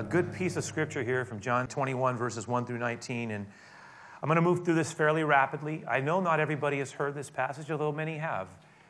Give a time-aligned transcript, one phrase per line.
[0.00, 3.32] A good piece of scripture here from John 21, verses 1 through 19.
[3.32, 3.46] And
[4.22, 5.84] I'm going to move through this fairly rapidly.
[5.86, 8.48] I know not everybody has heard this passage, although many have.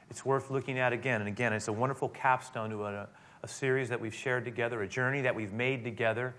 [0.09, 1.53] It's worth looking at again and again.
[1.53, 3.09] It's a wonderful capstone to a,
[3.43, 6.33] a series that we've shared together, a journey that we've made together.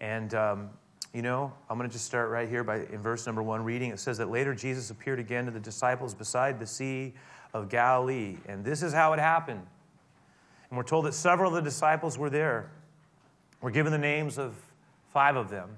[0.00, 0.70] And, um,
[1.12, 3.90] you know, I'm going to just start right here by, in verse number one reading.
[3.90, 7.14] It says that later Jesus appeared again to the disciples beside the Sea
[7.52, 8.36] of Galilee.
[8.46, 9.66] And this is how it happened.
[10.70, 12.70] And we're told that several of the disciples were there.
[13.64, 14.54] We're given the names of
[15.14, 15.70] five of them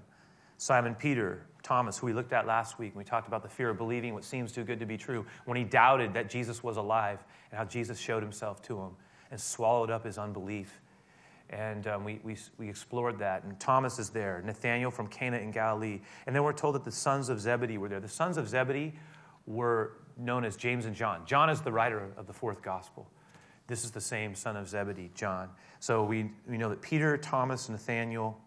[0.57, 2.89] Simon Peter, Thomas, who we looked at last week.
[2.89, 5.25] and We talked about the fear of believing what seems too good to be true
[5.45, 8.91] when he doubted that Jesus was alive and how Jesus showed himself to him
[9.31, 10.81] and swallowed up his unbelief.
[11.49, 13.45] And um, we, we, we explored that.
[13.45, 16.01] And Thomas is there, Nathanael from Cana in Galilee.
[16.27, 18.01] And then we're told that the sons of Zebedee were there.
[18.01, 18.95] The sons of Zebedee
[19.47, 21.25] were known as James and John.
[21.25, 23.09] John is the writer of the fourth gospel.
[23.67, 25.49] This is the same son of Zebedee, John.
[25.81, 28.39] So we, we know that Peter, Thomas, Nathanael,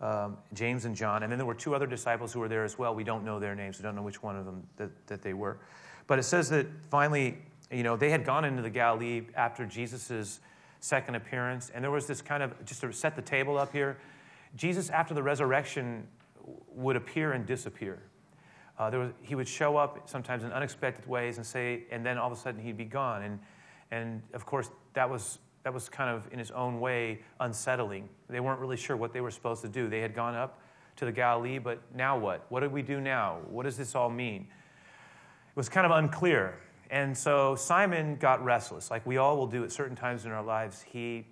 [0.00, 1.22] um, James, and John.
[1.22, 2.94] And then there were two other disciples who were there as well.
[2.94, 3.78] We don't know their names.
[3.78, 5.58] We don't know which one of them that, that they were.
[6.06, 7.38] But it says that finally,
[7.70, 10.40] you know, they had gone into the Galilee after Jesus'
[10.80, 11.70] second appearance.
[11.74, 13.98] And there was this kind of, just to set the table up here,
[14.56, 16.06] Jesus, after the resurrection,
[16.72, 18.00] would appear and disappear.
[18.78, 22.16] Uh, there was, he would show up sometimes in unexpected ways and say, and then
[22.16, 23.22] all of a sudden he'd be gone.
[23.24, 23.40] And,
[23.90, 28.08] and of course, that was, that was kind of in his own way unsettling.
[28.28, 29.88] They weren't really sure what they were supposed to do.
[29.88, 30.60] They had gone up
[30.96, 32.44] to the Galilee, but now what?
[32.48, 33.38] What do we do now?
[33.48, 34.42] What does this all mean?
[34.42, 36.58] It was kind of unclear.
[36.90, 40.42] And so Simon got restless, like we all will do at certain times in our
[40.42, 40.82] lives.
[40.82, 41.26] He,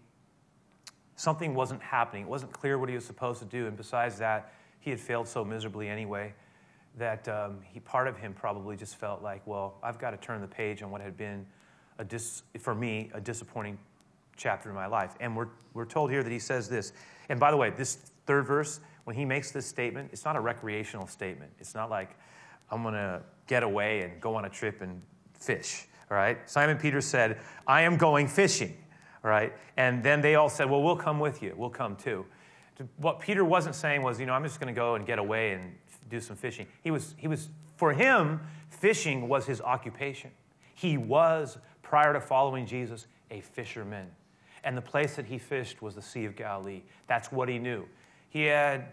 [1.17, 2.23] something wasn't happening.
[2.23, 3.67] It wasn't clear what he was supposed to do.
[3.67, 6.35] And besides that, he had failed so miserably anyway
[6.97, 10.41] that um, he, part of him probably just felt like, well, I've got to turn
[10.41, 11.47] the page on what had been,
[11.99, 13.79] a dis, for me, a disappointing
[14.37, 15.15] chapter in my life.
[15.21, 16.93] And we're, we're told here that he says this.
[17.29, 17.97] And by the way, this
[18.27, 21.53] third verse, when he makes this statement, it's not a recreational statement.
[21.59, 22.17] It's not like,
[22.71, 25.01] I'm going to get away and go on a trip and
[25.39, 25.87] fish.
[26.11, 26.39] All right?
[26.49, 28.77] Simon Peter said, I am going fishing.
[29.25, 29.53] All right?
[29.77, 31.55] And then they all said, Well, we'll come with you.
[31.57, 32.27] We'll come too.
[32.99, 35.53] What Peter wasn't saying was, you know, I'm just going to go and get away
[35.53, 35.75] and
[36.11, 36.67] do some fishing.
[36.83, 40.31] He was, he was, for him, fishing was his occupation.
[40.75, 44.09] He was, prior to following Jesus, a fisherman.
[44.65, 46.83] And the place that he fished was the Sea of Galilee.
[47.07, 47.87] That's what he knew.
[48.29, 48.87] He had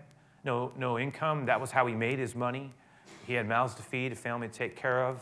[0.44, 1.48] no, no income.
[1.48, 2.72] That was how he made his money.
[3.26, 5.20] He had mouths to feed, a family to take care of.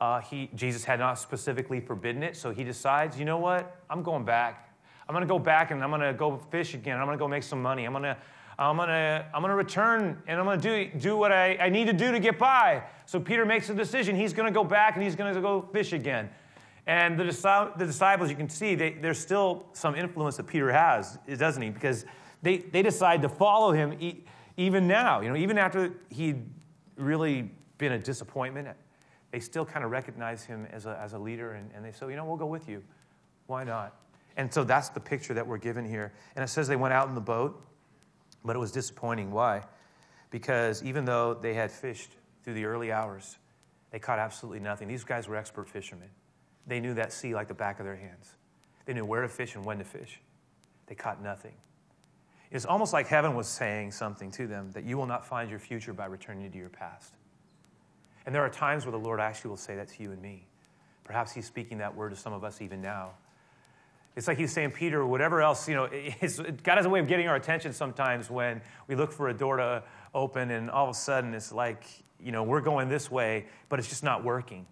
[0.00, 3.76] Uh, he, Jesus had not specifically forbidden it, so he decides, you know what?
[3.90, 4.74] I'm going back.
[5.06, 6.98] I'm going to go back and I'm going to go fish again.
[6.98, 7.84] I'm going to go make some money.
[7.84, 8.16] I'm going to
[8.58, 11.94] I'm gonna, I'm gonna return and I'm gonna do, do what I, I need to
[11.94, 12.82] do to get by.
[13.06, 14.14] So Peter makes a decision.
[14.14, 16.28] He's gonna go back and he's gonna go fish again.
[16.86, 17.24] And the,
[17.76, 21.70] the disciples, you can see, they, there's still some influence that Peter has, doesn't he?
[21.70, 22.04] Because
[22.42, 24.24] they, they decide to follow him e-
[24.56, 25.20] even now.
[25.20, 26.42] You know, even after he'd
[26.96, 28.68] really been a disappointment,
[29.30, 31.52] they still kind of recognize him as a, as a leader.
[31.52, 32.82] And, and they say, you know, we'll go with you.
[33.46, 33.96] Why not?
[34.36, 36.12] And so that's the picture that we're given here.
[36.34, 37.62] And it says they went out in the boat
[38.44, 39.30] but it was disappointing.
[39.30, 39.62] Why?
[40.30, 42.10] Because even though they had fished
[42.42, 43.38] through the early hours,
[43.90, 44.88] they caught absolutely nothing.
[44.88, 46.08] These guys were expert fishermen.
[46.66, 48.34] They knew that sea like the back of their hands.
[48.84, 50.20] They knew where to fish and when to fish.
[50.86, 51.54] They caught nothing.
[52.50, 55.60] It's almost like heaven was saying something to them that you will not find your
[55.60, 57.14] future by returning to your past.
[58.26, 60.46] And there are times where the Lord actually will say that to you and me.
[61.04, 63.12] Perhaps He's speaking that word to some of us even now.
[64.16, 65.88] It's like he's saying, Peter, whatever else, you know,
[66.62, 69.56] God has a way of getting our attention sometimes when we look for a door
[69.56, 69.82] to
[70.14, 71.84] open and all of a sudden it's like,
[72.22, 74.66] you know, we're going this way, but it's just not working.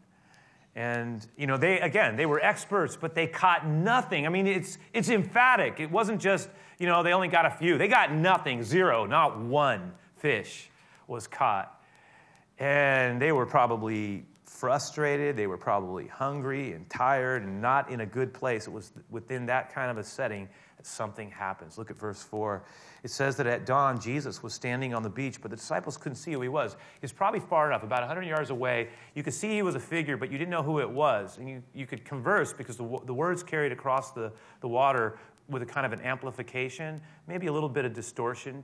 [0.78, 4.26] And, you know, they, again, they were experts, but they caught nothing.
[4.26, 5.80] I mean, it's, it's emphatic.
[5.80, 6.48] It wasn't just,
[6.78, 7.78] you know, they only got a few.
[7.78, 10.70] They got nothing, zero, not one fish
[11.08, 11.82] was caught.
[12.60, 15.36] And they were probably frustrated.
[15.36, 18.68] They were probably hungry and tired and not in a good place.
[18.68, 20.48] It was within that kind of a setting
[20.86, 21.78] something happens.
[21.78, 22.62] Look at verse 4.
[23.02, 26.16] It says that at dawn, Jesus was standing on the beach, but the disciples couldn't
[26.16, 26.76] see who he was.
[27.00, 28.88] He's probably far enough, about 100 yards away.
[29.14, 31.38] You could see he was a figure, but you didn't know who it was.
[31.38, 35.62] And you, you could converse because the, the words carried across the, the water with
[35.62, 38.62] a kind of an amplification, maybe a little bit of distortion,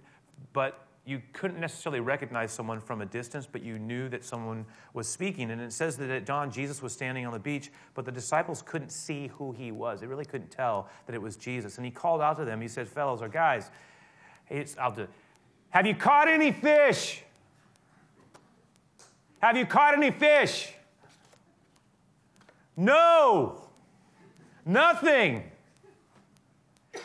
[0.52, 4.64] but you couldn't necessarily recognize someone from a distance, but you knew that someone
[4.94, 5.50] was speaking.
[5.50, 8.62] And it says that at dawn, Jesus was standing on the beach, but the disciples
[8.62, 10.00] couldn't see who he was.
[10.00, 11.76] They really couldn't tell that it was Jesus.
[11.76, 12.60] And he called out to them.
[12.60, 13.70] He said, Fellows or guys,
[14.78, 15.06] I'll do,
[15.70, 17.22] have you caught any fish?
[19.40, 20.72] Have you caught any fish?
[22.76, 23.68] No,
[24.64, 25.50] nothing.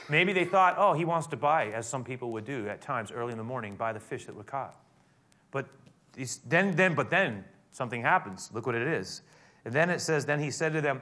[0.10, 3.12] Maybe they thought, oh, he wants to buy, as some people would do at times
[3.12, 4.76] early in the morning, buy the fish that were caught.
[5.52, 5.68] But
[6.48, 8.50] then, then, but then something happens.
[8.54, 9.22] Look what it is.
[9.66, 11.02] And then it says, then he said to them,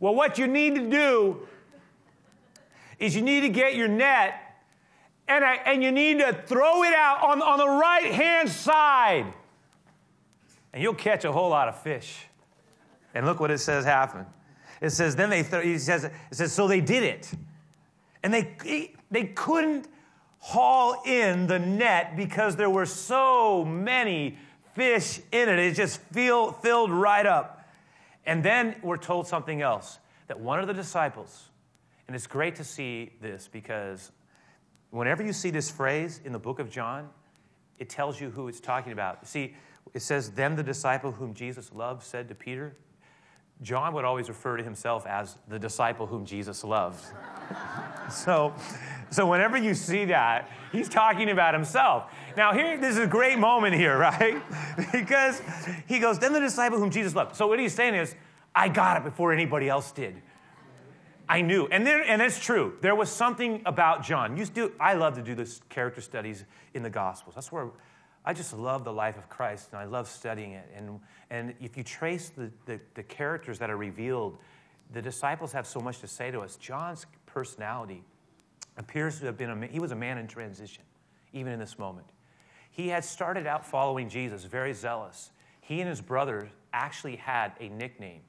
[0.00, 1.46] well, what you need to do
[2.98, 4.40] is you need to get your net
[5.26, 9.32] and, I, and you need to throw it out on, on the right hand side.
[10.72, 12.24] And you'll catch a whole lot of fish.
[13.14, 14.26] And look what it says happened.
[14.80, 17.30] It says, then they, th- he says, it says, so they did it.
[18.22, 19.88] And they, they couldn't
[20.38, 24.38] haul in the net because there were so many
[24.74, 25.58] fish in it.
[25.58, 27.68] It just feel, filled right up.
[28.24, 31.48] And then we're told something else that one of the disciples,
[32.06, 34.12] and it's great to see this because
[34.90, 37.08] whenever you see this phrase in the book of John,
[37.78, 39.26] it tells you who it's talking about.
[39.26, 39.54] See,
[39.94, 42.76] it says, Then the disciple whom Jesus loved said to Peter,
[43.62, 47.04] John would always refer to himself as the disciple whom Jesus loved.
[48.10, 48.54] so,
[49.10, 52.12] so whenever you see that, he's talking about himself.
[52.36, 54.40] Now, here, this is a great moment here, right?
[54.92, 55.42] because
[55.88, 57.34] he goes, then the disciple whom Jesus loved.
[57.34, 58.14] So what he's saying is,
[58.54, 60.20] I got it before anybody else did.
[61.28, 61.66] I knew.
[61.66, 62.74] And, there, and it's true.
[62.80, 64.36] There was something about John.
[64.36, 66.44] Used to, I love to do this character studies
[66.74, 67.34] in the Gospels.
[67.34, 67.68] That's where
[68.24, 70.68] I just love the life of Christ and I love studying it.
[70.76, 71.00] And,
[71.30, 74.38] and if you trace the, the, the characters that are revealed,
[74.92, 76.56] the disciples have so much to say to us.
[76.56, 78.04] John's personality
[78.76, 80.84] appears to have been a he was a man in transition,
[81.32, 82.06] even in this moment.
[82.70, 85.30] He had started out following Jesus, very zealous.
[85.60, 88.20] He and his brothers actually had a nickname.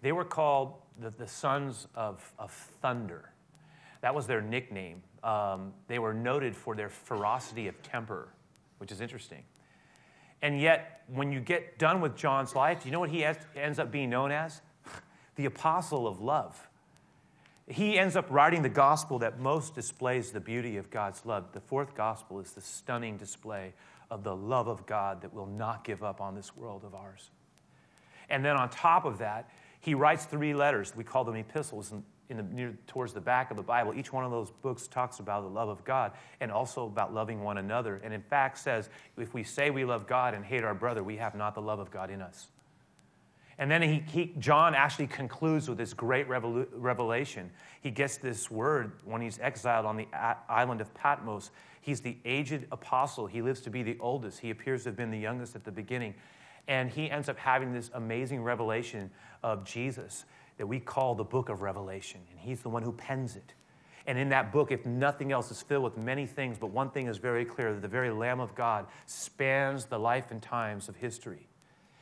[0.00, 3.30] They were called the, the sons of, of thunder.
[4.00, 5.02] That was their nickname.
[5.22, 8.28] Um, they were noted for their ferocity of temper,
[8.82, 9.44] which is interesting.
[10.42, 13.78] And yet, when you get done with John's life, you know what he has, ends
[13.78, 14.60] up being known as?
[15.36, 16.68] The apostle of love.
[17.68, 21.52] He ends up writing the gospel that most displays the beauty of God's love.
[21.52, 23.72] The fourth gospel is the stunning display
[24.10, 27.30] of the love of God that will not give up on this world of ours.
[28.28, 29.48] And then on top of that,
[29.80, 30.92] he writes three letters.
[30.94, 31.94] We call them epistles.
[32.28, 35.18] In the, near, towards the back of the Bible, each one of those books talks
[35.18, 38.00] about the love of God and also about loving one another.
[38.02, 38.88] And in fact, says
[39.18, 41.78] if we say we love God and hate our brother, we have not the love
[41.78, 42.48] of God in us.
[43.58, 47.50] And then he, he, John actually concludes with this great revelation.
[47.80, 50.08] He gets this word when he's exiled on the
[50.48, 51.50] island of Patmos.
[51.80, 53.26] He's the aged apostle.
[53.26, 54.40] He lives to be the oldest.
[54.40, 56.14] He appears to have been the youngest at the beginning.
[56.66, 59.10] And he ends up having this amazing revelation
[59.42, 60.24] of Jesus
[60.58, 62.20] that we call the book of Revelation.
[62.30, 63.54] And he's the one who pens it.
[64.06, 67.06] And in that book, if nothing else, is filled with many things, but one thing
[67.06, 70.96] is very clear that the very Lamb of God spans the life and times of
[70.96, 71.48] history.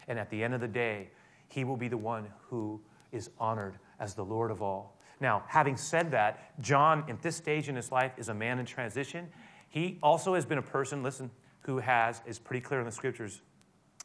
[0.09, 1.11] And at the end of the day,
[1.49, 2.81] he will be the one who
[3.13, 4.97] is honored as the Lord of all.
[5.21, 8.65] Now, having said that, John, at this stage in his life, is a man in
[8.65, 9.29] transition.
[9.69, 11.31] He also has been a person, listen,
[11.61, 13.43] who has, is pretty clear in the scriptures,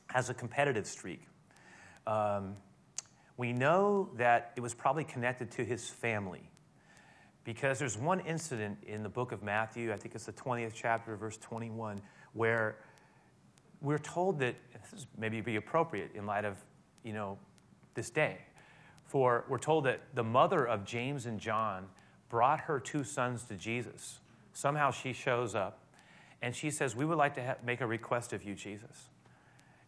[0.08, 1.22] has a competitive streak.
[2.06, 2.58] Um,
[3.38, 6.50] we know that it was probably connected to his family
[7.44, 11.16] because there's one incident in the book of Matthew, I think it's the 20th chapter,
[11.16, 12.02] verse 21,
[12.34, 12.78] where
[13.82, 16.58] we're told that this is maybe be appropriate in light of,
[17.04, 17.38] you know,
[17.94, 18.40] this day.
[19.06, 21.86] For we're told that the mother of James and John
[22.30, 24.20] brought her two sons to Jesus.
[24.54, 25.84] Somehow she shows up
[26.42, 29.10] and she says, We would like to ha- make a request of you, Jesus.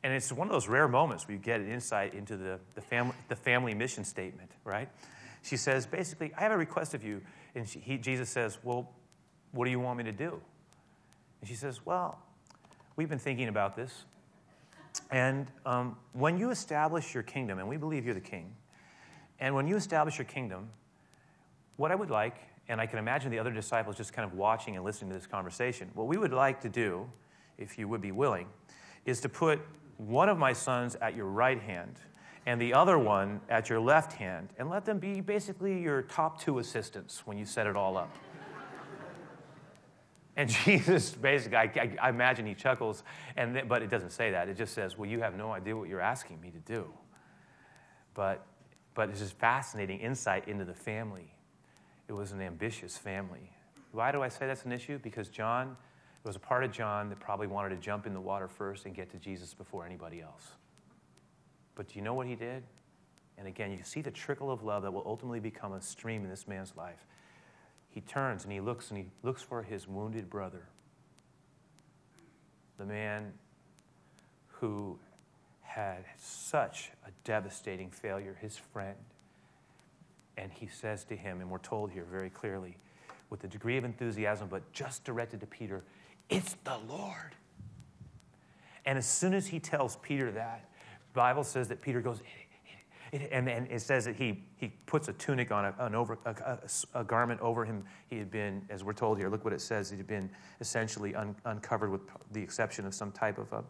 [0.08, 2.82] And it's one of those rare moments where you get an insight into the, the,
[2.82, 4.88] fam- the family mission statement, right?
[5.44, 7.22] She says, basically, I have a request of you.
[7.56, 8.90] And she, he, Jesus says, Well,
[9.52, 10.40] what do you want me to do?
[11.42, 12.18] And she says, Well,
[12.96, 14.06] we've been thinking about this.
[15.12, 18.56] And um, when you establish your kingdom, and we believe you're the king,
[19.42, 20.70] and when you establish your kingdom,
[21.76, 22.38] what I would like,
[22.70, 25.28] and I can imagine the other disciples just kind of watching and listening to this
[25.28, 27.10] conversation, what we would like to do,
[27.58, 28.48] if you would be willing,
[29.06, 29.60] is to put
[29.98, 32.00] one of my sons at your right hand
[32.46, 36.40] and the other one at your left hand, and let them be basically your top
[36.40, 38.10] two assistants when you set it all up.
[40.38, 43.04] And Jesus basically, I, I, imagine he chuckles,
[43.36, 44.48] and th- but it doesn't say that.
[44.48, 46.86] It just says, Well, you have no idea what you're asking me to do.
[48.14, 48.46] But,
[48.94, 51.34] but it's just fascinating insight into the family.
[52.08, 53.52] It was an ambitious family.
[53.94, 55.00] Why do I say that's an issue?
[55.00, 55.76] Because John
[56.24, 58.86] there was a part of John that probably wanted to jump in the water first
[58.86, 60.48] and get to Jesus before anybody else.
[61.76, 62.64] But do you know what he did?
[63.38, 66.30] And again, you see the trickle of love that will ultimately become a stream in
[66.30, 67.06] this man's life.
[67.90, 70.68] He turns and he looks and he looks for his wounded brother,
[72.78, 73.34] the man
[74.48, 74.98] who
[75.62, 78.98] had such a devastating failure, his friend.
[80.38, 82.78] And he says to him, and we're told here very clearly,
[83.30, 85.84] with a degree of enthusiasm, but just directed to Peter,
[86.30, 87.36] It's the Lord.
[88.86, 90.70] And as soon as he tells Peter that,
[91.14, 92.22] Bible says that Peter goes,
[93.12, 96.32] and, and it says that he, he puts a tunic on, a, an over, a,
[96.32, 96.60] a,
[97.00, 97.84] a, garment over him.
[98.10, 100.30] He had been, as we're told here, look what it says, he had been
[100.60, 103.64] essentially un, uncovered with the exception of some type of a,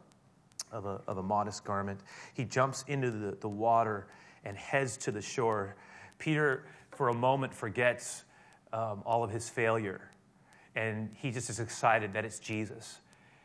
[0.72, 2.00] of a, of a modest garment.
[2.34, 4.08] He jumps into the, the water
[4.44, 5.76] and heads to the shore.
[6.18, 8.24] Peter, for a moment, forgets
[8.74, 10.12] um, all of his failure.
[10.78, 13.00] And he just is excited that it's Jesus.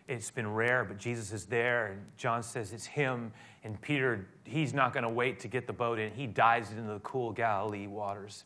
[0.07, 1.87] It's been rare, but Jesus is there.
[1.87, 3.33] And John says it's him.
[3.65, 6.13] And Peter, he's not going to wait to get the boat in.
[6.13, 8.45] He dives into the cool Galilee waters.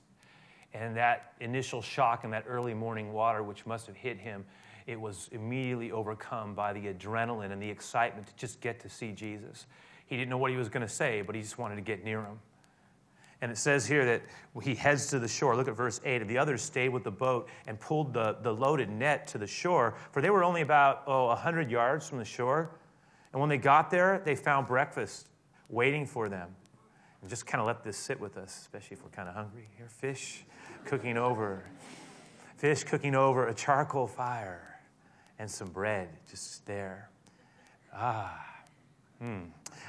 [0.72, 4.44] And that initial shock in that early morning water, which must have hit him,
[4.86, 9.10] it was immediately overcome by the adrenaline and the excitement to just get to see
[9.10, 9.66] Jesus.
[10.06, 12.04] He didn't know what he was going to say, but he just wanted to get
[12.04, 12.38] near him.
[13.42, 14.22] And it says here that
[14.62, 15.56] he heads to the shore.
[15.56, 16.22] Look at verse 8.
[16.22, 19.46] And the others stayed with the boat and pulled the, the loaded net to the
[19.46, 22.70] shore, for they were only about, oh, 100 yards from the shore.
[23.32, 25.28] And when they got there, they found breakfast
[25.68, 26.48] waiting for them.
[27.20, 29.68] And just kind of let this sit with us, especially if we're kind of hungry.
[29.76, 30.44] Here, fish
[30.84, 31.64] cooking over,
[32.56, 34.80] fish cooking over a charcoal fire,
[35.38, 37.10] and some bread just there.
[37.92, 38.55] Ah,
[39.20, 39.38] hmm.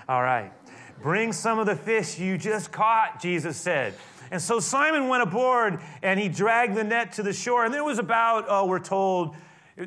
[0.10, 0.52] All right.
[1.02, 3.94] Bring some of the fish you just caught, Jesus said.
[4.32, 7.66] And so Simon went aboard and he dragged the net to the shore.
[7.66, 9.36] And there was about, oh, we're told,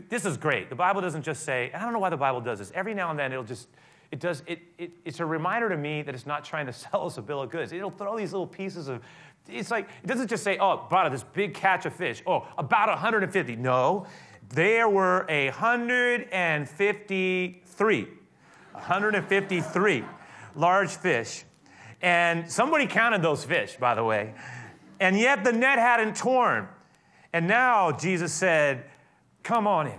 [0.09, 0.68] this is great.
[0.68, 2.70] The Bible doesn't just say, I don't know why the Bible does this.
[2.75, 3.68] Every now and then it'll just,
[4.11, 7.06] it does, it, it, it's a reminder to me that it's not trying to sell
[7.06, 7.73] us a bill of goods.
[7.73, 9.02] It'll throw these little pieces of,
[9.49, 12.23] it's like, it doesn't just say, oh, brought this big catch of fish.
[12.26, 13.56] Oh, about 150.
[13.56, 14.06] No,
[14.50, 18.09] there were 153.
[18.72, 20.04] 153
[20.54, 21.44] large fish.
[22.02, 24.34] And somebody counted those fish, by the way.
[24.98, 26.68] And yet the net hadn't torn.
[27.32, 28.84] And now Jesus said,
[29.42, 29.98] Come on in.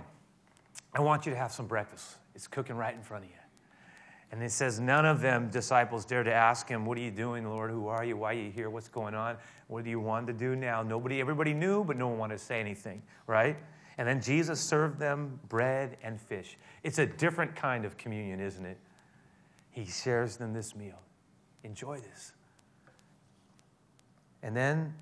[0.94, 2.16] I want you to have some breakfast.
[2.34, 3.36] It's cooking right in front of you.
[4.30, 7.48] And it says, None of them, disciples, dared to ask him, What are you doing,
[7.48, 7.70] Lord?
[7.70, 8.16] Who are you?
[8.16, 8.70] Why are you here?
[8.70, 9.36] What's going on?
[9.68, 10.82] What do you want to do now?
[10.82, 13.56] Nobody, everybody knew, but no one wanted to say anything, right?
[14.02, 16.58] And then Jesus served them bread and fish.
[16.82, 18.76] It's a different kind of communion, isn't it?
[19.70, 20.98] He shares them this meal.
[21.62, 22.32] Enjoy this.
[24.42, 24.92] And then,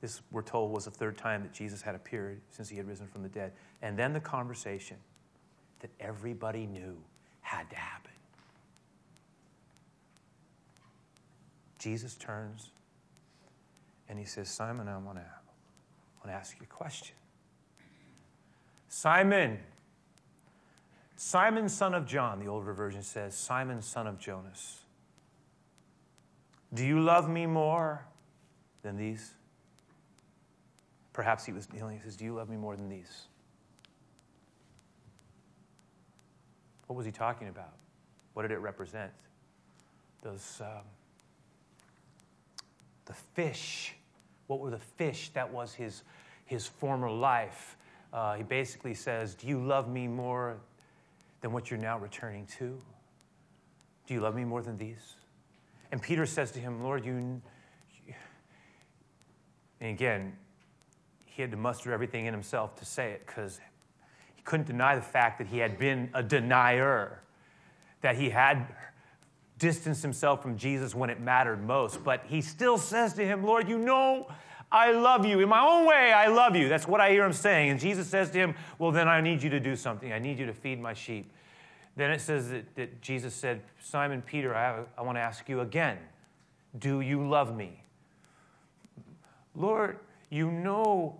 [0.00, 3.08] this, we're told, was the third time that Jesus had appeared since he had risen
[3.08, 3.50] from the dead.
[3.82, 4.98] And then the conversation
[5.80, 6.96] that everybody knew
[7.40, 8.12] had to happen.
[11.80, 12.70] Jesus turns
[14.08, 15.24] and he says, Simon, I want to,
[16.22, 17.14] I want to ask you a question.
[18.88, 19.58] Simon,
[21.16, 24.80] Simon, son of John, the older version says, Simon, son of Jonas.
[26.72, 28.04] Do you love me more
[28.82, 29.34] than these?
[31.12, 31.96] Perhaps he was kneeling.
[31.96, 33.26] He says, Do you love me more than these?
[36.86, 37.74] What was he talking about?
[38.34, 39.10] What did it represent?
[40.22, 40.84] Those, um,
[43.06, 43.94] the fish.
[44.48, 45.30] What were the fish?
[45.34, 46.02] That was his,
[46.44, 47.76] his former life.
[48.12, 50.56] Uh, he basically says, Do you love me more
[51.40, 52.76] than what you're now returning to?
[54.06, 55.14] Do you love me more than these?
[55.92, 57.40] And Peter says to him, Lord, you.
[59.80, 60.36] And again,
[61.24, 63.60] he had to muster everything in himself to say it because
[64.34, 67.22] he couldn't deny the fact that he had been a denier,
[68.00, 68.66] that he had
[69.58, 72.02] distanced himself from Jesus when it mattered most.
[72.04, 74.28] But he still says to him, Lord, you know
[74.70, 75.40] I love you.
[75.40, 76.68] In my own way, I love you.
[76.68, 77.70] That's what I hear him saying.
[77.70, 80.12] And Jesus says to him, Well, then I need you to do something.
[80.12, 81.32] I need you to feed my sheep.
[81.96, 85.60] Then it says that, that Jesus said, Simon Peter, I, I want to ask you
[85.60, 85.98] again,
[86.78, 87.82] do you love me?
[89.56, 89.98] Lord,
[90.30, 91.18] you know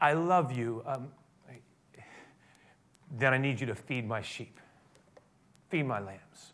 [0.00, 0.82] I love you.
[0.86, 1.08] Um,
[3.18, 4.58] then I need you to feed my sheep,
[5.68, 6.52] feed my lambs.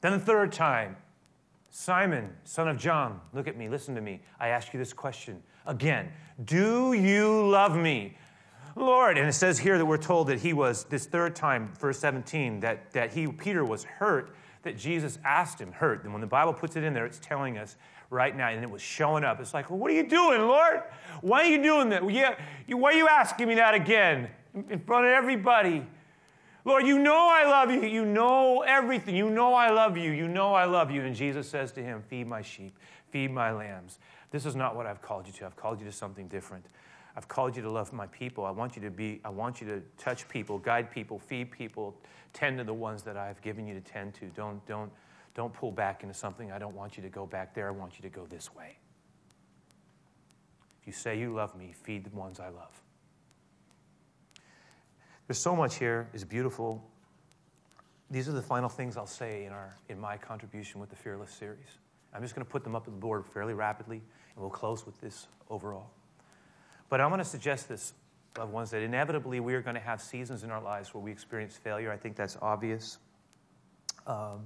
[0.00, 0.96] Then the third time,
[1.70, 4.20] Simon, son of John, look at me, listen to me.
[4.40, 6.10] I ask you this question again
[6.44, 8.16] Do you love me?
[8.76, 11.98] Lord, and it says here that we're told that he was, this third time, verse
[11.98, 16.04] 17, that, that he, Peter, was hurt, that Jesus asked him, hurt.
[16.04, 17.74] And when the Bible puts it in there, it's telling us
[18.10, 19.40] right now, and it was showing up.
[19.40, 20.82] It's like, well, what are you doing, Lord?
[21.22, 22.08] Why are you doing that?
[22.08, 22.36] Yeah,
[22.68, 24.28] why are you asking me that again
[24.70, 25.84] in front of everybody?
[26.64, 27.82] Lord, you know I love you.
[27.82, 29.14] You know everything.
[29.16, 30.10] You know I love you.
[30.10, 31.02] You know I love you.
[31.02, 32.78] And Jesus says to him, Feed my sheep,
[33.10, 33.98] feed my lambs.
[34.30, 35.46] This is not what I've called you to.
[35.46, 36.66] I've called you to something different.
[37.16, 38.44] I've called you to love my people.
[38.44, 41.96] I want you to be, I want you to touch people, guide people, feed people,
[42.32, 44.26] tend to the ones that I've given you to tend to.
[44.26, 44.92] Don't, don't,
[45.34, 46.52] don't pull back into something.
[46.52, 47.68] I don't want you to go back there.
[47.68, 48.76] I want you to go this way.
[50.80, 52.80] If you say you love me, feed the ones I love.
[55.28, 56.82] There's so much here, it's beautiful.
[58.10, 61.30] These are the final things I'll say in, our, in my contribution with the Fearless
[61.30, 61.66] series.
[62.14, 64.86] I'm just going to put them up on the board fairly rapidly, and we'll close
[64.86, 65.90] with this overall.
[66.88, 67.92] But I'm going to suggest this,
[68.38, 71.12] loved ones, that inevitably we are going to have seasons in our lives where we
[71.12, 71.92] experience failure.
[71.92, 72.96] I think that's obvious.
[74.06, 74.40] Um,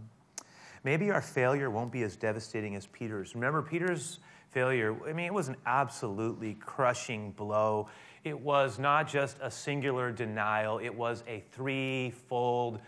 [0.82, 3.36] maybe our failure won't be as devastating as Peter's.
[3.36, 4.18] Remember, Peter's
[4.50, 7.88] failure, I mean, it was an absolutely crushing blow.
[8.24, 12.80] It was not just a singular denial, it was a threefold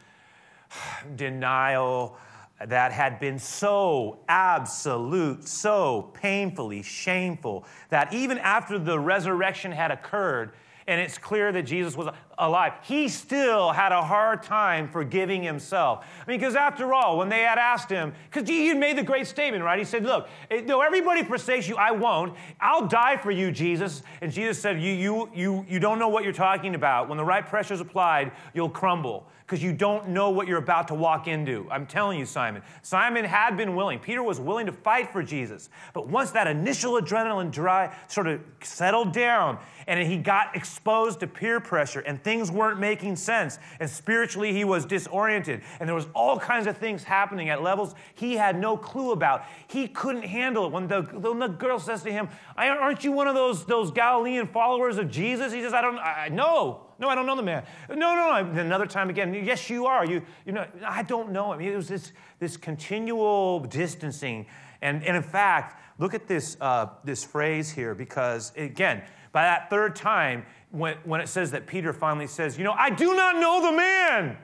[1.16, 2.16] denial
[2.64, 10.52] that had been so absolute, so painfully shameful, that even after the resurrection had occurred,
[10.86, 16.04] and it's clear that Jesus was alive, he still had a hard time forgiving himself.
[16.26, 19.02] I mean, because after all, when they had asked him, because he had made the
[19.02, 19.78] great statement, right?
[19.78, 22.34] He said, Look, eh, though everybody forsakes you, I won't.
[22.60, 24.02] I'll die for you, Jesus.
[24.20, 27.08] And Jesus said, You, you, you, you don't know what you're talking about.
[27.08, 30.88] When the right pressure is applied, you'll crumble because you don't know what you're about
[30.88, 31.68] to walk into.
[31.70, 32.62] I'm telling you, Simon.
[32.80, 33.98] Simon had been willing.
[33.98, 35.68] Peter was willing to fight for Jesus.
[35.92, 41.26] But once that initial adrenaline dry sort of settled down and he got exposed to
[41.26, 46.09] peer pressure and things weren't making sense and spiritually he was disoriented and there was
[46.14, 49.45] all kinds of things happening at levels he had no clue about.
[49.69, 50.73] He couldn't handle it.
[50.73, 54.47] When the, when the girl says to him, aren't you one of those, those Galilean
[54.47, 55.52] followers of Jesus?
[55.52, 56.80] He says, I don't, know I, no.
[56.99, 57.65] No, I don't know the man.
[57.89, 58.60] No, no, no.
[58.60, 60.06] Another time again, yes, you are.
[60.06, 61.60] You, you know, I don't know him.
[61.60, 64.47] It was this, this continual distancing.
[64.80, 69.71] And, and in fact, look at this, uh, this phrase here because, again, by that
[69.71, 73.37] third time, when, when it says that Peter finally says, You know, I do not
[73.37, 74.37] know the man.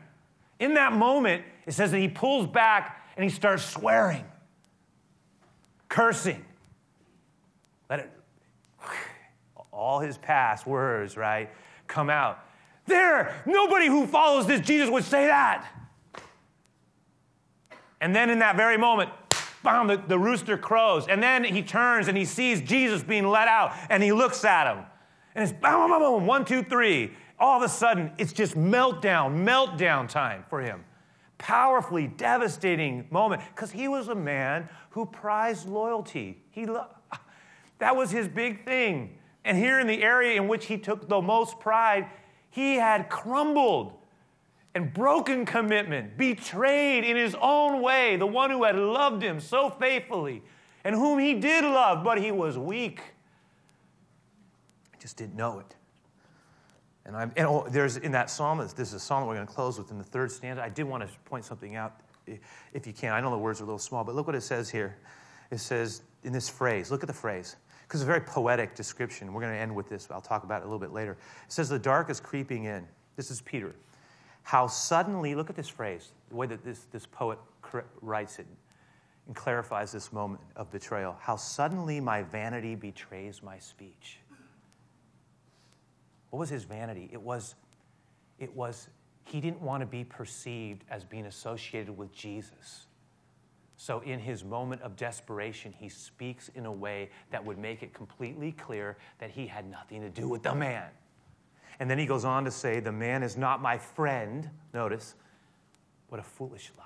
[0.59, 4.25] In that moment, it says that he pulls back and he starts swearing,
[5.89, 6.45] cursing.
[7.89, 8.11] Let it,
[9.73, 11.51] all his past words, right?
[11.91, 12.43] come out.
[12.87, 15.69] There, nobody who follows this Jesus would say that.
[18.01, 19.11] And then in that very moment,
[19.63, 21.07] bam, the, the rooster crows.
[21.07, 24.75] And then he turns and he sees Jesus being let out and he looks at
[24.75, 24.87] him.
[25.41, 27.13] And it's bam, bam, bam, one, two, three.
[27.39, 30.85] All of a sudden, it's just meltdown, meltdown time for him.
[31.39, 36.43] Powerfully devastating moment because he was a man who prized loyalty.
[36.51, 36.89] He lo-
[37.79, 39.17] that was his big thing.
[39.47, 42.11] And here in the area in which he took the most pride,
[42.51, 43.95] he had crumbled
[44.75, 49.71] and broken commitment, betrayed in his own way the one who had loved him so
[49.71, 50.43] faithfully
[50.85, 53.01] and whom he did love, but he was weak.
[55.11, 55.75] Just didn't know it.
[57.05, 59.53] And, I'm, and oh, there's in that psalm, this is a psalm we're going to
[59.53, 60.63] close with in the third stanza.
[60.63, 62.01] I did want to point something out,
[62.73, 63.13] if you can.
[63.13, 64.99] I know the words are a little small, but look what it says here.
[65.51, 69.33] It says in this phrase, look at the phrase because it's a very poetic description.
[69.33, 70.07] We're going to end with this.
[70.13, 71.19] I'll talk about it a little bit later.
[71.45, 72.87] It says, The dark is creeping in.
[73.17, 73.75] This is Peter.
[74.45, 77.41] How suddenly, look at this phrase, the way that this, this poet
[78.01, 78.47] writes it
[79.27, 81.17] and clarifies this moment of betrayal.
[81.19, 84.21] How suddenly my vanity betrays my speech.
[86.31, 87.09] What was his vanity?
[87.13, 87.55] It was,
[88.39, 88.89] it was
[89.25, 92.87] he didn't want to be perceived as being associated with Jesus.
[93.77, 97.95] So, in his moment of desperation, he speaks in a way that would make it
[97.95, 100.89] completely clear that he had nothing to do with the man.
[101.79, 105.15] And then he goes on to say, The man is not my friend, notice,
[106.09, 106.85] what a foolish lie.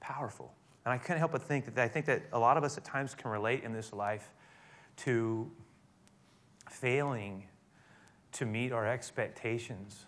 [0.00, 0.54] Powerful.
[0.84, 2.84] And I can't help but think that I think that a lot of us at
[2.84, 4.30] times can relate in this life
[4.98, 5.50] to
[6.70, 7.46] failing
[8.32, 10.06] to meet our expectations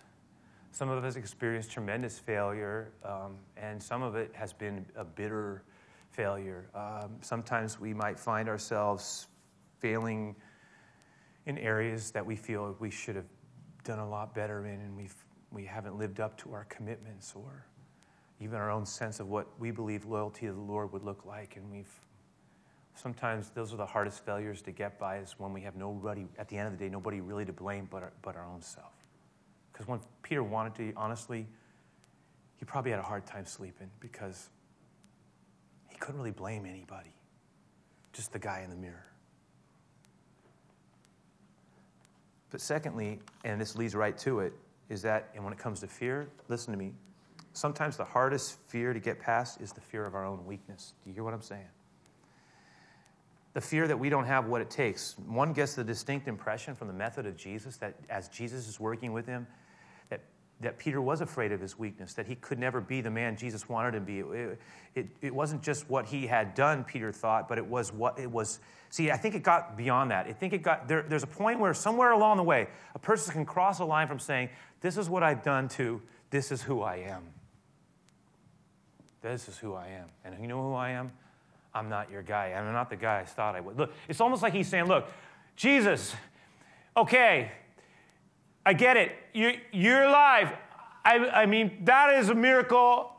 [0.75, 5.63] some of us experienced tremendous failure, um, and some of it has been a bitter
[6.11, 6.67] failure.
[6.75, 9.27] Um, sometimes we might find ourselves
[9.79, 10.35] failing
[11.45, 13.29] in areas that we feel we should have
[13.85, 15.15] done a lot better in, and we've,
[15.49, 17.65] we haven't lived up to our commitments or
[18.41, 21.55] even our own sense of what we believe loyalty to the Lord would look like.
[21.55, 22.04] And we've
[22.95, 26.47] sometimes those are the hardest failures to get by is when we have nobody, at
[26.47, 28.93] the end of the day, nobody really to blame but our, but our own self.
[29.71, 31.45] Because when Peter wanted to, honestly,
[32.57, 34.49] he probably had a hard time sleeping because
[35.89, 37.13] he couldn't really blame anybody,
[38.13, 39.05] just the guy in the mirror.
[42.49, 44.53] But secondly, and this leads right to it,
[44.87, 46.93] is that, and when it comes to fear, listen to me,
[47.53, 50.93] sometimes the hardest fear to get past is the fear of our own weakness.
[51.03, 51.67] Do you hear what I'm saying?
[53.55, 55.17] The fear that we don't have what it takes.
[55.25, 59.11] One gets the distinct impression from the method of Jesus that as Jesus is working
[59.13, 59.47] with him,
[60.09, 60.21] that
[60.61, 63.67] that Peter was afraid of his weakness, that he could never be the man Jesus
[63.67, 64.37] wanted him to be.
[64.37, 64.59] It,
[64.95, 68.31] it, it, wasn't just what he had done, Peter thought, but it was what it
[68.31, 68.59] was.
[68.89, 70.27] See, I think it got beyond that.
[70.27, 73.33] I think it got, there, there's a point where somewhere along the way, a person
[73.33, 76.81] can cross a line from saying, This is what I've done to, this is who
[76.81, 77.23] I am.
[79.21, 80.07] This is who I am.
[80.23, 81.11] And you know who I am?
[81.75, 82.53] I'm not your guy.
[82.53, 83.77] I'm not the guy I thought I would.
[83.77, 85.05] Look, it's almost like he's saying, Look,
[85.57, 86.15] Jesus,
[86.95, 87.51] okay,
[88.65, 89.11] I get it.
[89.33, 90.53] You're, you're alive.
[91.03, 93.11] I, I mean, that is a miracle.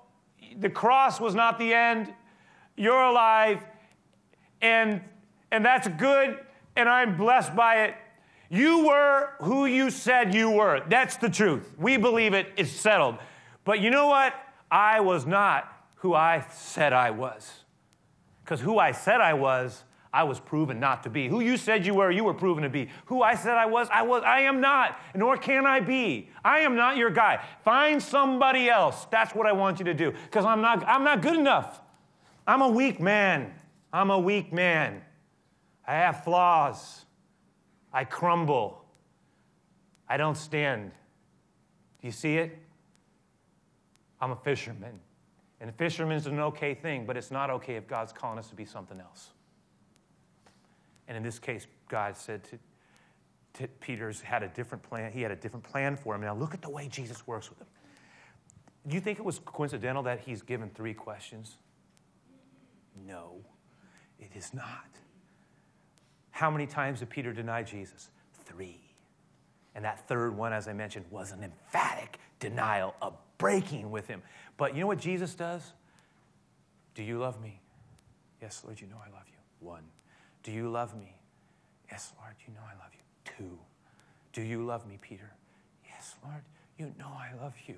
[0.58, 2.12] The cross was not the end.
[2.76, 3.62] You're alive.
[4.60, 5.02] And,
[5.52, 6.38] and that's good.
[6.74, 7.94] And I'm blessed by it.
[8.48, 10.82] You were who you said you were.
[10.88, 11.72] That's the truth.
[11.78, 12.48] We believe it.
[12.56, 13.16] It's settled.
[13.64, 14.34] But you know what?
[14.70, 17.64] I was not who I said I was.
[18.46, 19.82] Because who I said I was
[20.12, 21.28] I was proven not to be.
[21.28, 22.88] Who you said you were, you were proven to be.
[23.06, 26.30] Who I said I was, I was, I am not, nor can I be.
[26.42, 27.44] I am not your guy.
[27.64, 29.06] Find somebody else.
[29.10, 30.12] That's what I want you to do.
[30.12, 31.82] Because I'm not, I'm not good enough.
[32.46, 33.52] I'm a weak man.
[33.92, 35.02] I'm a weak man.
[35.86, 37.04] I have flaws.
[37.92, 38.86] I crumble.
[40.08, 40.92] I don't stand.
[42.00, 42.56] Do you see it?
[44.18, 45.00] I'm a fisherman.
[45.60, 48.48] And a fisherman is an okay thing, but it's not okay if God's calling us
[48.48, 49.30] to be something else.
[51.08, 52.58] And in this case, God said to,
[53.54, 55.12] to Peter's had a different plan.
[55.12, 56.20] He had a different plan for him.
[56.20, 57.68] Now look at the way Jesus works with him.
[58.86, 61.56] Do you think it was coincidental that he's given three questions?
[63.06, 63.36] No,
[64.18, 64.86] it is not.
[66.30, 68.10] How many times did Peter deny Jesus?
[68.44, 68.80] Three.
[69.74, 74.22] And that third one, as I mentioned, was an emphatic denial, a breaking with him.
[74.56, 75.72] But you know what Jesus does?
[76.94, 77.60] Do you love me?
[78.40, 79.66] Yes, Lord, you know I love you.
[79.66, 79.84] One.
[80.42, 81.14] Do you love me?
[81.90, 83.32] Yes, Lord, you know I love you.
[83.36, 83.58] Two.
[84.32, 85.32] Do you love me, Peter?
[85.84, 86.42] Yes, Lord,
[86.78, 87.74] you know I love you.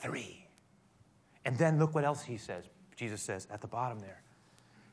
[0.00, 0.46] Three.
[1.44, 2.64] And then look what else he says.
[2.96, 4.22] Jesus says at the bottom there.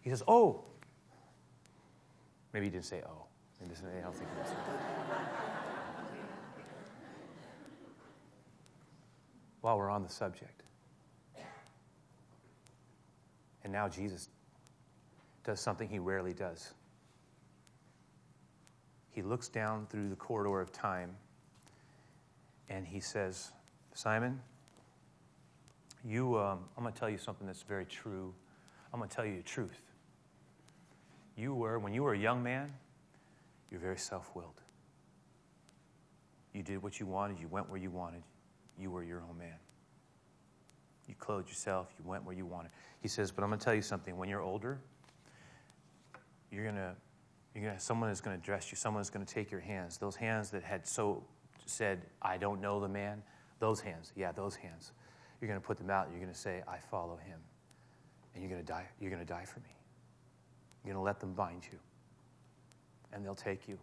[0.02, 0.64] He says, Oh.
[2.54, 3.26] Maybe he didn't say oh.
[3.62, 5.61] Maybe I don't think he
[9.62, 10.64] While we're on the subject.
[13.64, 14.30] And now Jesus
[15.44, 16.74] does something he rarely does
[19.12, 21.16] he looks down through the corridor of time
[22.70, 23.52] and he says,
[23.94, 24.40] Simon,
[26.06, 28.34] you, um, I'm going to tell you something that's very true.
[28.94, 29.82] I'm going to tell you the truth.
[31.36, 32.72] You were, when you were a young man,
[33.70, 34.62] you're very self willed.
[36.54, 38.24] You did what you wanted, you went where you wanted,
[38.80, 39.56] you were your own man.
[41.08, 42.72] You clothed yourself, you went where you wanted.
[43.02, 44.18] He says, But I'm going to tell you something.
[44.18, 44.80] When you're older,
[46.52, 46.96] you're going to
[47.54, 48.78] you're gonna, someone is going to dress you.
[48.78, 49.98] Someone is going to take your hands.
[49.98, 51.24] Those hands that had so
[51.66, 53.22] said, I don't know the man,
[53.60, 54.94] those hands, yeah, those hands.
[55.40, 56.08] You're going to put them out.
[56.12, 57.40] You're going to say, I follow him.
[58.34, 58.88] And you're going to die.
[59.00, 59.76] You're going to die for me.
[60.84, 61.78] You're going to let them bind you.
[63.12, 63.78] And they'll take you.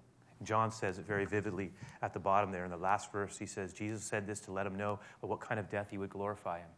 [0.45, 3.37] John says it very vividly at the bottom there in the last verse.
[3.37, 6.11] He says, Jesus said this to let him know what kind of death he would
[6.11, 6.69] glorify him.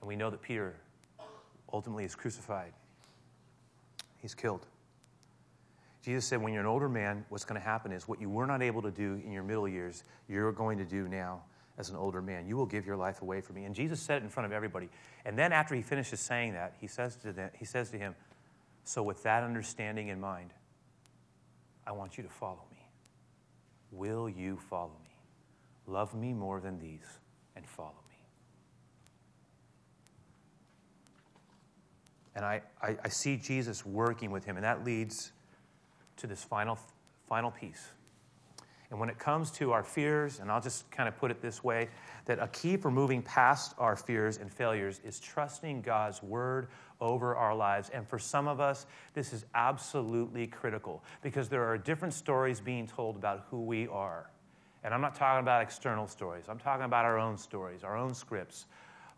[0.00, 0.76] And we know that Peter
[1.72, 2.72] ultimately is crucified,
[4.20, 4.66] he's killed.
[6.04, 8.46] Jesus said, when you're an older man, what's going to happen is what you were
[8.46, 11.42] not able to do in your middle years, you're going to do now
[11.78, 12.46] as an older man.
[12.46, 13.64] You will give your life away for me.
[13.64, 14.88] And Jesus said it in front of everybody.
[15.24, 18.16] And then after he finishes saying that, he says to, them, he says to him,
[18.82, 20.50] So with that understanding in mind,
[21.86, 22.78] I want you to follow me.
[23.90, 25.10] Will you follow me?
[25.86, 27.18] Love me more than these
[27.56, 28.16] and follow me.
[32.34, 35.32] And I, I, I see Jesus working with him, and that leads
[36.16, 36.78] to this final,
[37.28, 37.88] final piece.
[38.90, 41.64] And when it comes to our fears, and I'll just kind of put it this
[41.64, 41.88] way
[42.26, 46.68] that a key for moving past our fears and failures is trusting God's word
[47.02, 47.90] over our lives.
[47.90, 52.86] And for some of us, this is absolutely critical because there are different stories being
[52.86, 54.30] told about who we are.
[54.84, 58.14] And I'm not talking about external stories, I'm talking about our own stories, our own
[58.14, 58.66] scripts,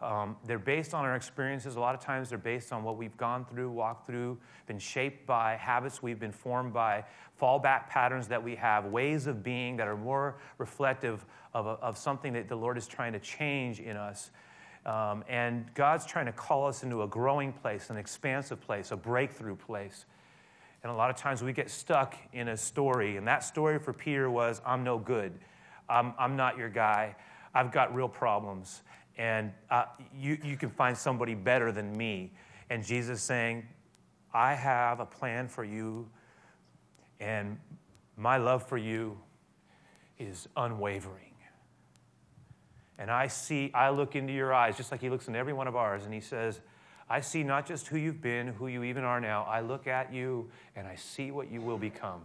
[0.05, 1.77] um, they're based on our experiences.
[1.77, 5.27] A lot of times they're based on what we've gone through, walked through, been shaped
[5.27, 7.05] by habits we've been formed by,
[7.41, 12.35] fallback patterns that we have, ways of being that are more reflective of, of something
[12.35, 14.31] that the Lord is trying to change in us.
[14.87, 18.97] Um, and God's trying to call us into a growing place, an expansive place, a
[18.97, 20.05] breakthrough place.
[20.83, 23.17] And a lot of times we get stuck in a story.
[23.17, 25.33] And that story for Peter was I'm no good.
[25.89, 27.17] I'm, I'm not your guy.
[27.55, 28.83] I've got real problems
[29.17, 29.85] and uh,
[30.17, 32.33] you, you can find somebody better than me.
[32.71, 33.67] And Jesus saying,
[34.33, 36.09] I have a plan for you,
[37.21, 37.59] and
[38.17, 39.19] my love for you
[40.19, 41.34] is unwavering.
[42.99, 45.67] And I see, I look into your eyes, just like He looks into every one
[45.67, 46.61] of ours, and He says,
[47.09, 49.45] I see not just who you've been, who you even are now.
[49.45, 52.23] I look at you and I see what you will become.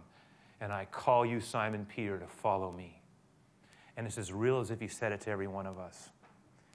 [0.60, 3.00] And I call you, Simon Peter, to follow me.
[3.96, 6.10] And it's as real as if He said it to every one of us.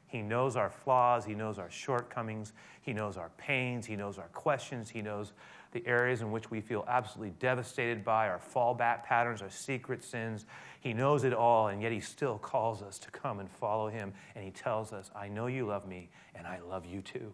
[0.07, 4.27] He knows our flaws, He knows our shortcomings, He knows our pains, He knows our
[4.29, 5.33] questions, He knows
[5.75, 10.45] the areas in which we feel absolutely devastated by, our fallback patterns, our secret sins.
[10.79, 14.13] He knows it all, and yet He still calls us to come and follow Him.
[14.35, 17.33] And He tells us, I know you love me, and I love you too.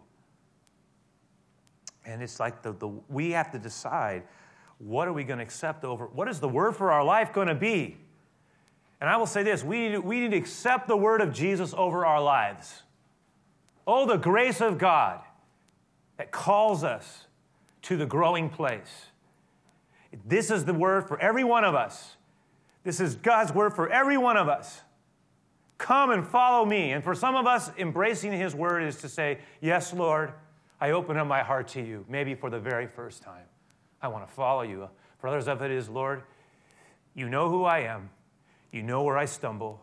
[2.04, 4.24] And it's like the, the we have to decide
[4.78, 7.46] what are we going to accept over, what is the word for our life going
[7.46, 7.96] to be?
[9.00, 11.72] And I will say this we need, we need to accept the word of Jesus
[11.76, 12.82] over our lives.
[13.86, 15.20] Oh, the grace of God
[16.16, 17.26] that calls us
[17.82, 19.06] to the growing place.
[20.24, 22.16] This is the word for every one of us.
[22.84, 24.82] This is God's word for every one of us.
[25.78, 26.92] Come and follow me.
[26.92, 30.32] And for some of us, embracing his word is to say, Yes, Lord,
[30.80, 33.44] I open up my heart to you, maybe for the very first time.
[34.00, 34.88] I want to follow you.
[35.18, 36.22] For others of it is, Lord,
[37.14, 38.10] you know who I am.
[38.72, 39.80] You know where I stumble.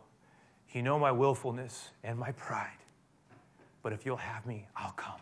[0.71, 2.77] You know my willfulness and my pride.
[3.81, 5.19] But if you'll have me, I'll come.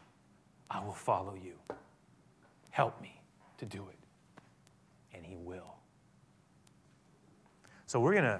[0.69, 1.53] I will follow you.
[2.77, 3.19] Help me
[3.57, 3.97] to do it.
[5.17, 5.73] And He will.
[7.87, 8.39] So we're going to.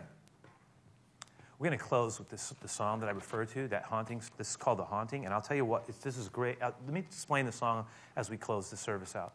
[1.58, 4.22] We're going to close with this, the song that I referred to, that haunting.
[4.38, 5.26] This is called The Haunting.
[5.26, 6.62] And I'll tell you what, this is great.
[6.62, 9.34] Uh, let me explain the song as we close the service out.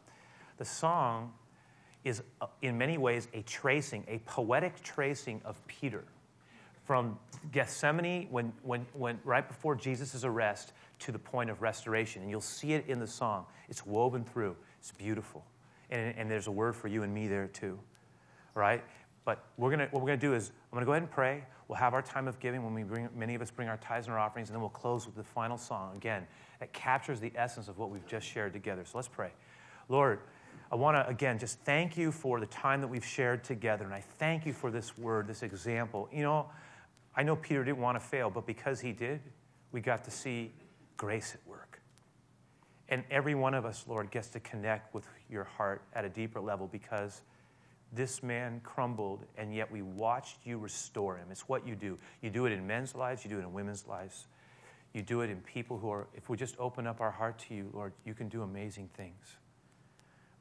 [0.58, 1.32] The song
[2.04, 6.04] is, uh, in many ways, a tracing, a poetic tracing of Peter
[6.84, 7.18] from
[7.50, 12.22] Gethsemane, when, when, when, right before Jesus' arrest, to the point of restoration.
[12.22, 13.46] And you'll see it in the song.
[13.68, 15.44] It's woven through, it's beautiful.
[15.90, 17.78] And, and there's a word for you and me there too,
[18.56, 18.82] right?
[19.24, 21.10] But we're gonna, what we're going to do is, I'm going to go ahead and
[21.10, 21.44] pray.
[21.68, 24.08] We'll have our time of giving when we bring, many of us bring our tithes
[24.08, 26.26] and our offerings, and then we'll close with the final song again
[26.58, 28.84] that captures the essence of what we've just shared together.
[28.84, 29.30] So let's pray.
[29.88, 30.18] Lord,
[30.72, 33.84] I want to, again, just thank you for the time that we've shared together.
[33.84, 36.08] And I thank you for this word, this example.
[36.12, 36.46] You know,
[37.14, 39.20] I know Peter didn't want to fail, but because he did,
[39.70, 40.50] we got to see
[40.96, 41.51] grace at work.
[42.92, 46.42] And every one of us, Lord, gets to connect with your heart at a deeper
[46.42, 47.22] level because
[47.90, 51.28] this man crumbled, and yet we watched you restore him.
[51.30, 51.96] It's what you do.
[52.20, 54.26] You do it in men's lives, you do it in women's lives.
[54.92, 57.54] You do it in people who are, if we just open up our heart to
[57.54, 59.36] you, Lord, you can do amazing things.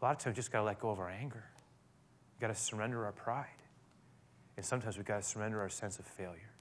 [0.01, 1.45] A lot of times, we just got to let go of our anger.
[2.35, 3.47] We've got to surrender our pride.
[4.57, 6.51] And sometimes we've got to surrender our sense of failure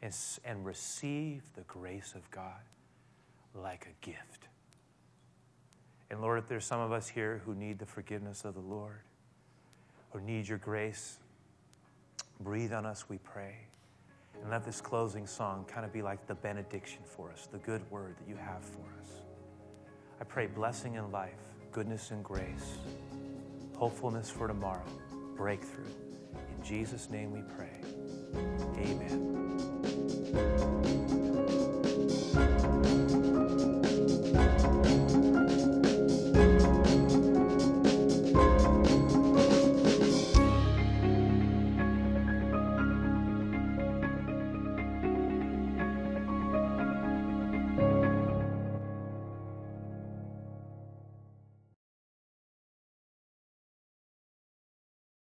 [0.00, 2.62] and, and receive the grace of God
[3.54, 4.48] like a gift.
[6.10, 9.00] And Lord, if there's some of us here who need the forgiveness of the Lord
[10.12, 11.18] or need your grace,
[12.40, 13.56] breathe on us, we pray.
[14.40, 17.82] And let this closing song kind of be like the benediction for us, the good
[17.90, 19.08] word that you have for us.
[20.20, 21.32] I pray blessing in life
[21.72, 22.78] goodness and grace,
[23.76, 24.84] hopefulness for tomorrow,
[25.34, 25.90] breakthrough.
[26.56, 27.80] In Jesus' name we pray.
[28.78, 29.34] Amen.